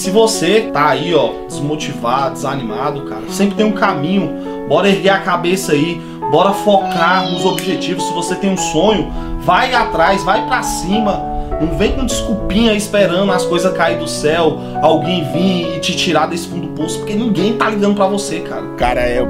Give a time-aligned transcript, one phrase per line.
[0.00, 4.66] se você tá aí, ó, desmotivado, desanimado, cara, sempre tem um caminho.
[4.66, 8.04] Bora erguer a cabeça aí, bora focar nos objetivos.
[8.04, 11.22] Se você tem um sonho, vai atrás, vai para cima.
[11.60, 16.26] Não vem com desculpinha esperando as coisas cair do céu, alguém vir e te tirar
[16.28, 18.62] desse fundo do poço, porque ninguém tá ligando para você, cara.
[18.62, 19.22] O cara é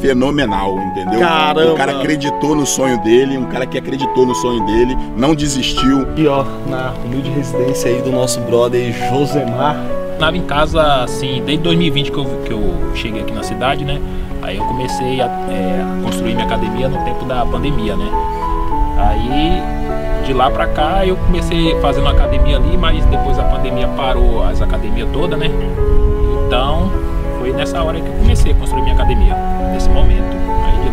[0.00, 1.18] fenomenal, entendeu?
[1.18, 1.72] Caramba.
[1.72, 6.06] O cara acreditou no sonho dele, um cara que acreditou no sonho dele, não desistiu.
[6.16, 9.93] E ó, na humilde residência aí do nosso brother Josemar.
[10.14, 14.00] Estava em casa, assim, desde 2020 que eu, que eu cheguei aqui na cidade, né?
[14.40, 18.08] Aí eu comecei a, é, construir minha academia no tempo da pandemia, né?
[18.96, 19.62] Aí
[20.24, 24.62] de lá pra cá eu comecei fazendo academia ali, mas depois a pandemia parou as
[24.62, 25.50] academias todas, né?
[26.46, 26.90] Então
[27.38, 29.34] foi nessa hora que eu comecei a construir minha academia,
[29.72, 30.43] nesse momento.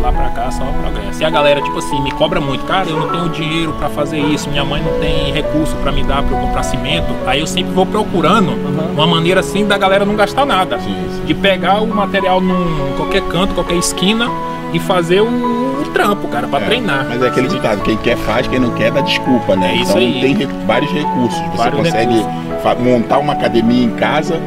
[0.02, 1.22] Lá pra cá só progresso.
[1.22, 4.18] E a galera, tipo assim, me cobra muito, cara, eu não tenho dinheiro pra fazer
[4.18, 7.06] isso, minha mãe não tem recurso pra me dar pra eu comprar cimento.
[7.24, 8.50] Aí eu sempre vou procurando
[8.94, 10.78] uma maneira assim da galera não gastar nada.
[11.24, 14.28] De pegar o material num qualquer canto, qualquer esquina
[14.72, 17.06] e fazer o, o trampo, cara, pra É, treinar.
[17.08, 19.70] Mas é aquele ditado, quem quer faz, quem não quer dá desculpa, né?
[19.70, 20.34] É isso então aí.
[20.36, 21.38] tem vários recursos.
[21.38, 22.82] Você Vários consegue recursos.
[22.84, 24.40] montar uma academia em casa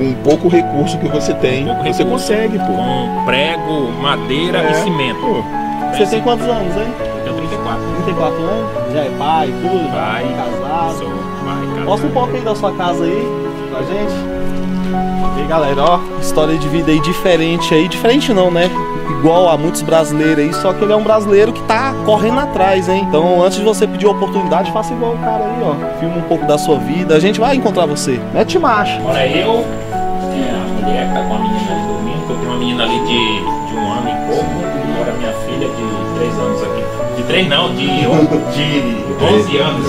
[0.00, 1.64] com pouco recurso que você tem.
[1.66, 2.06] Pouco você recurso.
[2.10, 2.64] consegue, pô.
[2.72, 5.20] Com prego, madeira É, e cimento.
[5.20, 5.42] pô.
[5.96, 6.86] Você tem quantos anos, hein?
[7.26, 7.82] Eu tenho 34.
[8.04, 8.92] 34 anos?
[8.94, 9.90] Já é pai, tudo?
[9.92, 10.24] Vai.
[10.34, 10.98] casado.
[10.98, 11.08] Sou
[11.44, 11.84] pai, casado.
[11.84, 13.28] Mostra um pouco aí da sua casa aí
[13.70, 14.40] pra gente.
[15.36, 17.88] E aí, galera, ó, história de vida aí diferente aí.
[17.88, 18.70] Diferente não, né?
[19.18, 22.88] Igual a muitos brasileiros aí, só que ele é um brasileiro que tá correndo atrás,
[22.88, 23.04] hein?
[23.06, 25.98] Então, antes de você pedir oportunidade, faça igual o cara aí, ó.
[25.98, 27.14] Filma um pouco da sua vida.
[27.16, 28.18] A gente vai encontrar você.
[28.32, 28.96] Mete marcha.
[28.98, 29.64] Agora eu,
[31.12, 33.92] tá com a menina ali dormindo, que eu tenho uma menina ali de, de um
[33.92, 34.50] ano e pouco,
[34.84, 36.84] e mora minha filha de 3 anos aqui.
[37.16, 38.04] De 3 não, de, de
[39.24, 39.86] 11 anos.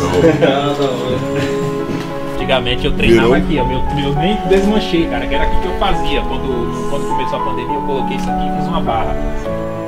[2.35, 3.43] Antigamente eu treinava Virou.
[3.45, 6.21] aqui, ó, meu, meu nem desmanchei, cara, que era aqui que eu fazia.
[6.21, 9.15] Quando, quando começou a pandemia, eu coloquei isso aqui e fiz uma barra.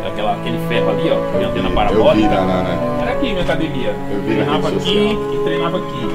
[0.07, 2.29] Aquela, aquele ferro ali, ó, de antena Eu vi parabólica.
[2.29, 3.95] na, na, na- Era aqui minha academia.
[4.11, 6.09] Eu vi na treinava aqui e treinava aqui.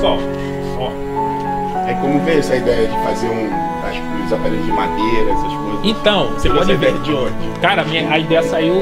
[0.00, 0.16] Só.
[1.88, 3.48] É como veio essa ideia de fazer um,
[4.26, 5.80] os aparelhos de madeira, essas coisas.
[5.84, 6.92] Então, você pode ver.
[6.98, 7.32] de onde?
[7.62, 8.74] Cara, minha, a ideia saiu.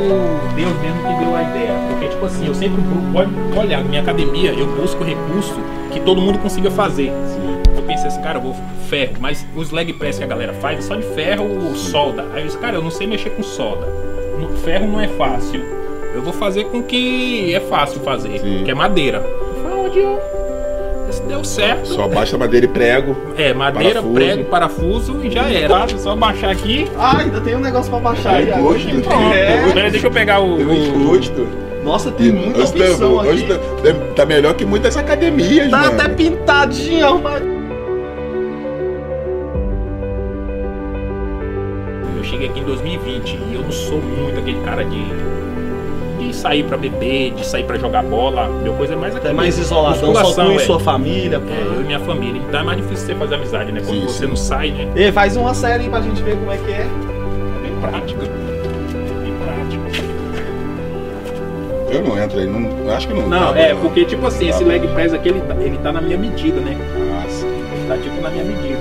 [0.57, 1.73] Deus mesmo que deu a ideia.
[1.91, 2.83] Porque, tipo assim, eu sempre.
[3.13, 5.55] Pode olhar, minha academia, eu busco recurso
[5.93, 7.13] que todo mundo consiga fazer.
[7.77, 8.57] Eu pensei assim, cara, eu vou
[8.89, 12.25] ferro, mas os leg press que a galera faz é só de ferro ou solda.
[12.35, 13.87] Aí eu disse, cara, eu não sei mexer com solda.
[14.41, 15.63] No- ferro não é fácil.
[16.13, 18.63] Eu vou fazer com que é fácil fazer, Sim.
[18.65, 19.21] que é madeira.
[19.63, 20.19] Foi onde eu.
[21.27, 21.89] Deu certo.
[21.89, 23.17] Só baixa madeira e prego.
[23.37, 24.15] É, madeira, Parafuso.
[24.15, 25.89] prego, parafuso e já era.
[25.99, 26.89] Só baixar aqui.
[26.99, 28.47] Ah, ainda tem um negócio pra baixar aí.
[28.47, 29.33] Gosto, Pronto.
[29.35, 29.73] É.
[29.73, 30.57] Pera, deixa eu pegar o.
[30.57, 31.67] Tem um o-.
[31.85, 33.93] Nossa, tem muita Hoje tá- opção hoje aqui.
[33.93, 35.93] tá, tá melhor que muitas academias, Tá mano.
[36.01, 37.57] até pintadinho, arrumadinho.
[42.17, 44.99] Eu cheguei aqui em 2020 e eu não sou muito aquele cara de,
[46.17, 48.49] de sair pra beber, de sair pra jogar bola.
[48.63, 49.29] Meu coisa é mais aqui.
[49.29, 50.59] É mais isoladão, só tu e é.
[50.61, 51.39] sua família.
[51.41, 51.47] pô.
[51.53, 52.41] É, eu e minha família.
[52.47, 53.81] Então é mais difícil você fazer amizade, né?
[53.85, 54.27] Quando Sim, você sim.
[54.27, 54.89] não sai, né?
[54.97, 56.81] Ei, faz uma série aí pra gente ver como é que é.
[56.87, 56.89] É
[57.63, 58.21] bem prática.
[58.21, 60.07] Bem prática.
[61.91, 63.29] Eu não entro aí, não, eu acho que não.
[63.29, 64.67] Não, tá, é, porque tipo assim, esse Tá.
[64.67, 66.77] leg press aqui, ele tá, ele tá na minha medida, né?
[67.23, 67.47] Nossa.
[67.47, 68.77] Ele tá tipo na minha medida.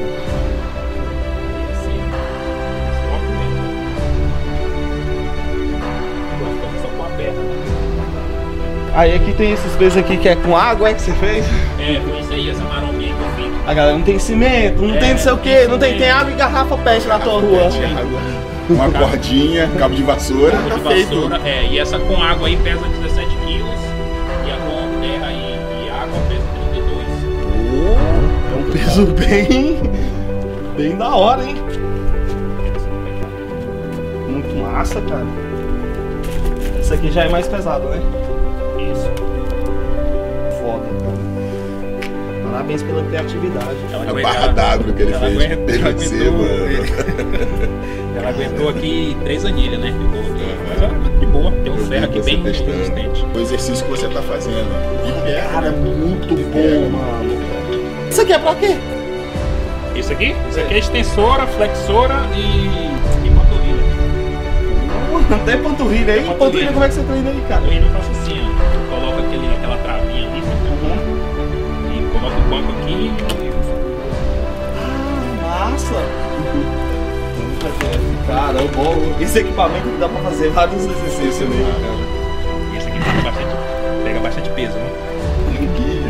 [8.95, 11.45] Aí aqui tem esses pesos aqui que é com água, é que você fez?
[11.79, 13.67] É, foi isso aí, essa marombinha que eu fiz.
[13.67, 15.89] A galera não tem cimento, não É, tem não sei o que, tem não tem,
[15.93, 16.01] cimento.
[16.03, 17.69] tem água e garrafa pet na tua rua.
[18.69, 20.57] Uma cordinha, cabo de vassoura.
[20.57, 21.09] Água de Tá feito.
[21.29, 23.69] vassoura, é, e essa com água aí pesa 17 quilos,
[24.47, 27.05] e a com terra e, e água pesa 32.
[28.53, 29.81] É um peso bem.
[30.77, 31.55] bem da hora, hein?
[34.29, 35.25] Muito massa, cara.
[36.79, 38.01] Esse aqui já é mais pesado, né?
[42.65, 43.75] Parabéns pela criatividade.
[43.93, 45.37] Ela A barra d'água que ele ela fez.
[45.39, 47.75] aguenta- ela aguentou- mano.
[48.17, 49.91] Ela aguentou aqui três anilhas, né?
[49.93, 50.55] Ficou aqui.
[50.69, 52.71] Mas ela de boa, tem um ferro aqui bem testando.
[52.71, 53.25] resistente.
[53.35, 54.65] O exercício que você tá fazendo.
[55.27, 57.35] E Cara, muito E bom, mano.
[58.09, 58.75] Isso aqui é pra quê?
[59.95, 60.33] Isso aqui?
[60.49, 62.39] Isso aqui é extensora, flexora e,
[63.27, 63.83] e panturrilha.
[65.35, 66.23] Até panturrilha aí.
[66.23, 66.37] Panturrilha.
[66.39, 67.61] Panturrilha, como é que você treina aí, cara?
[67.65, 68.54] Eu faço assim, ó.
[72.61, 73.51] Banco aqui e
[74.77, 76.25] Ah, massa.
[78.27, 78.95] Cara, é bom.
[79.19, 82.73] Esse equipamento dá pra fazer vários exercícios nele, cara.
[82.73, 83.55] E esse aqui pega bastante,
[84.03, 85.14] pega bastante peso, né?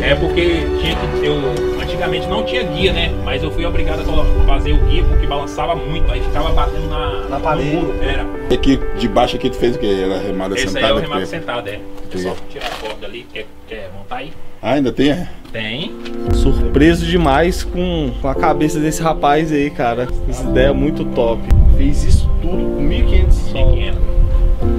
[0.06, 0.40] É porque
[0.80, 1.34] tinha que eu
[1.82, 3.12] antigamente não tinha guia, né?
[3.24, 7.28] Mas eu fui obrigado a fazer o guia porque balançava muito, aí ficava batendo na,
[7.28, 7.70] na parede.
[7.76, 8.24] Muro, era.
[8.48, 10.02] E aqui de baixo aqui tu fez o quê?
[10.04, 10.86] Era remada Esse sentada?
[10.86, 11.80] aí é o remado que- sentado, é.
[12.14, 14.32] É só tirar a corda ali, quer, quer montar aí?
[14.62, 15.10] Ah, ainda tem?
[15.10, 15.28] é?
[15.52, 15.92] Tem.
[16.34, 20.06] Surpreso demais com, com a cabeça desse rapaz aí, cara.
[20.28, 21.42] Essa ideia é muito top.
[21.76, 23.58] Fez isso tudo com 1.500 só.
[23.58, 23.94] 1.500.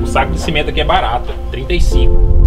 [0.04, 2.47] O saco de cimento aqui é barato, 35.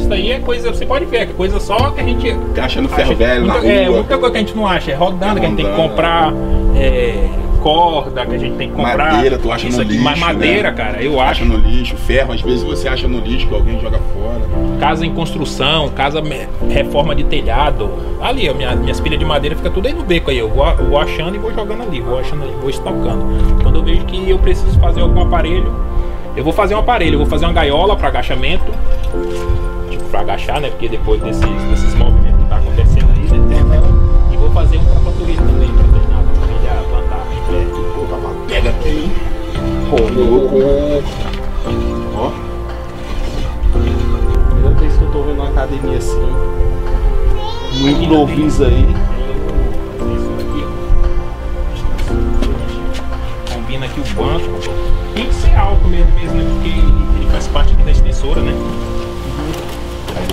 [0.00, 2.32] Resto aí é coisa, você pode ver, é coisa só que a gente
[2.80, 4.94] no ferro acha- velho, na muita, é, muita coisa que a gente não acha, é
[4.94, 6.32] rodando, É que a gente tem que comprar
[6.76, 7.28] é,
[7.62, 9.12] corda, que a gente tem que comprar.
[9.12, 10.76] Madeira, tu acha isso no aqui, lixo, mas madeira, né?
[10.76, 11.44] cara, eu Acha acho.
[11.44, 14.40] no lixo, ferro, às vezes você acha no lixo que alguém joga fora.
[14.80, 16.22] Casa em construção, casa
[16.70, 17.90] reforma de telhado.
[18.22, 20.38] Ali, minha, minhas pilhas de madeira fica tudo aí no beco aí.
[20.38, 23.26] Eu vou, eu vou achando e vou jogando ali, vou achando ali, vou estocando.
[23.62, 25.70] Quando eu vejo que eu preciso fazer algum aparelho,
[26.34, 28.72] eu vou fazer um aparelho, eu vou fazer uma gaiola para agachamento.
[30.20, 30.68] Para agachar, né?
[30.68, 33.80] Porque depois desses, desses movimentos que tá acontecendo aí, né?
[34.30, 37.66] E vou fazer um panturrilha também, para treinar, pra panturrilha plantar em pé.
[37.94, 39.10] Pô, tá pega aqui?
[39.88, 40.56] Pô, louco.
[42.16, 42.32] Ó,
[44.50, 46.32] Primeira vez que eu tô vendo uma academia assim.
[47.80, 48.94] No improviso aí.
[53.54, 54.70] Combina aqui o banco.
[55.14, 56.44] Tem que ser alto mesmo, mesmo né?
[56.52, 58.52] Porque ele faz parte aqui da extensora, né?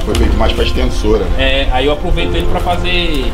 [0.08, 1.36] Depois veio mais pra extensora, né?
[1.38, 3.32] É, aí eu aproveito ele pra fazer.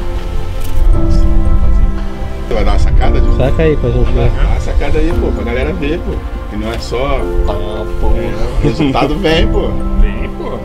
[2.47, 4.31] Você vai dar uma sacada de Saca aí pra gente ver.
[4.31, 6.13] Dá uma sacada aí, pô, pra galera ver, pô.
[6.49, 7.19] Que não é só.
[7.45, 7.53] Tá,
[8.01, 8.07] pô.
[8.15, 9.67] É, o resultado vem, pô.
[10.01, 10.57] Bem, pô.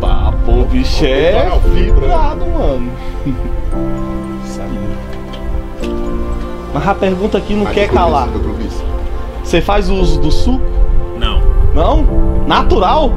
[0.00, 1.50] Pá, pô, bicho é.
[1.94, 2.92] Cuidado, mano.
[6.74, 8.26] Mas a pergunta aqui não Mas quer calar.
[8.28, 8.84] Provício.
[9.44, 10.64] Você faz uso do suco?
[11.18, 11.42] Não.
[11.74, 12.31] Não?
[12.52, 13.10] Natural?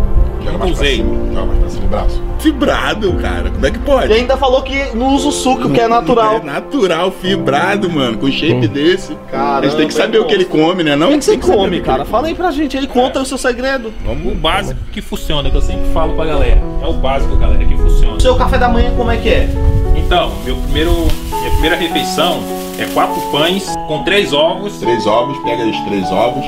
[0.43, 0.95] Joga mais pra usei.
[0.97, 1.33] cima.
[1.33, 2.21] Joga mais pra cima o braço.
[2.39, 3.49] Fibrado, cara.
[3.49, 4.13] Como é que pode?
[4.13, 6.35] E ainda falou que não usa o suco, que é natural.
[6.35, 8.17] É natural, fibrado, mano.
[8.17, 9.17] Com shape desse.
[9.31, 10.95] Caramba, a gente tem que saber é o que ele come, né?
[10.95, 12.03] Não O que, que você come, que cara?
[12.03, 13.91] ele Fala aí pra gente aí, conta o seu segredo.
[14.05, 16.61] O básico que funciona, que eu sempre falo pra galera.
[16.83, 18.19] É o básico, galera, que funciona.
[18.19, 19.49] Seu café da manhã como é que é?
[19.95, 22.39] Então, meu primeiro, minha primeira refeição
[22.77, 26.45] é quatro pães com três ovos Três ovos, pega os três ovos.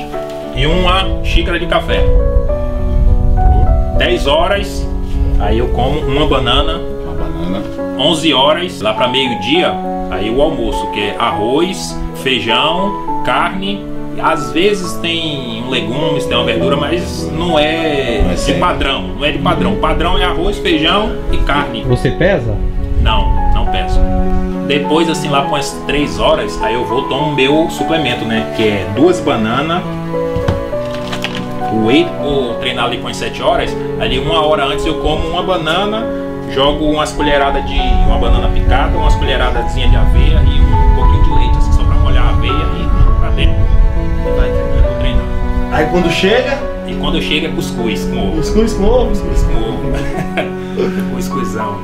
[0.56, 2.04] e uma xícara de café.
[3.98, 4.88] 10 horas,
[5.40, 6.74] aí eu como uma banana.
[7.04, 7.64] Uma banana.
[8.00, 9.74] 11 horas, lá para meio-dia,
[10.12, 13.84] aí o almoço, que é arroz, feijão, carne.
[14.22, 18.62] Às vezes tem um legumes, tem uma verdura, mas não é Não é de sempre.
[18.62, 19.04] padrão.
[19.16, 19.76] Não é de padrão.
[19.76, 21.84] Padrão é arroz, feijão e carne.
[21.84, 22.56] Você pesa?
[23.02, 24.00] Não, não peço.
[24.68, 28.54] Depois, assim, lá com as 3 horas, aí eu vou tomar o meu suplemento, né?
[28.58, 29.82] Que é duas bananas.
[31.72, 33.76] O whey, vou treinar ali com as 7 horas.
[34.00, 36.06] Ali uma hora antes eu como uma banana,
[36.52, 41.30] jogo umas colheradas de uma banana picada, umas colheradazinhas de aveia e um pouquinho de
[41.40, 43.56] leite, assim, só pra molhar a aveia e pra dentro.
[44.26, 45.28] E vai treinando, treinando.
[45.74, 48.38] Aí quando chega, E quando chega é cuscuz com ovo.
[48.38, 49.10] cuscuz com ovo.
[49.10, 50.48] Cuscuz com ovo.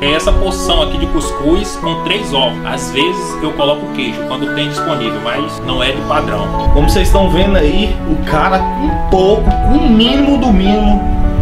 [0.01, 2.65] É essa porção aqui de cuscuz com três ovos.
[2.65, 6.47] Às vezes eu coloco queijo quando tem disponível, mas não é de padrão.
[6.73, 11.01] Como vocês estão vendo aí, o cara com pouco, o mínimo do mínimo,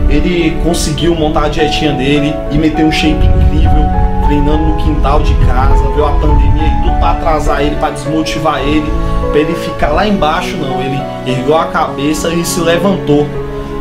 [0.10, 3.86] ele conseguiu montar a dietinha dele e meter um shape incrível,
[4.26, 8.60] treinando no quintal de casa, viu a pandemia e tudo pra atrasar ele, pra desmotivar
[8.60, 8.92] ele,
[9.32, 10.82] pra ele ficar lá embaixo, não.
[10.82, 13.28] Ele ergueu a cabeça e se levantou.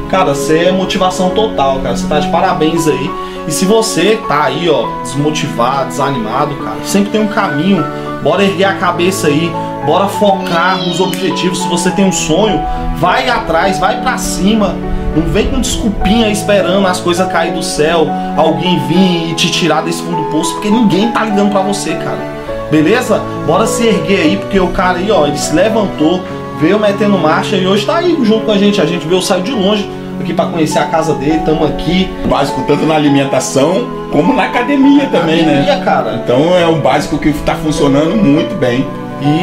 [0.09, 1.97] Cara, você é motivação total, cara.
[1.97, 3.11] Você tá de parabéns aí.
[3.47, 7.85] E se você tá aí, ó, desmotivado, desanimado, cara, sempre tem um caminho.
[8.23, 9.51] Bora erguer a cabeça aí,
[9.87, 11.63] bora focar nos objetivos.
[11.63, 12.63] Se você tem um sonho,
[12.99, 14.77] vai atrás, vai pra cima.
[15.17, 18.07] Não vem com desculpinha esperando as coisas cair do céu,
[18.37, 21.95] alguém vir e te tirar desse fundo do poço, porque ninguém tá ligando pra você,
[21.95, 22.41] cara.
[22.71, 23.21] Beleza?
[23.47, 26.23] Bora se erguer aí, porque o cara aí, ó, ele se levantou,
[26.61, 28.81] veio metendo marcha e hoje tá aí junto com a gente.
[28.81, 32.09] A gente veio, saiu de longe aqui pra conhecer a casa dele, tamo aqui.
[32.29, 35.61] Básico tanto na alimentação como na academia também, né?
[35.61, 36.21] Academia, cara.
[36.25, 38.87] Então é um básico que tá funcionando muito bem.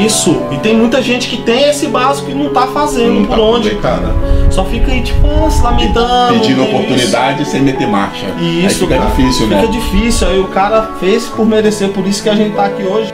[0.04, 0.42] Isso.
[0.52, 3.42] E tem muita gente que tem esse básico e não tá fazendo Não por tá
[3.44, 4.16] onde, cara.
[4.50, 6.34] Só fica aí, tipo, ah, se lamentando.
[6.34, 6.72] Pedindo isso.
[6.76, 8.26] oportunidade sem meter marcha.
[8.40, 9.10] Isso, Aí fica cara.
[9.12, 9.68] difícil, Fica né?
[9.68, 10.28] difícil.
[10.30, 13.14] Aí o cara fez por merecer, por isso que a gente tá aqui hoje.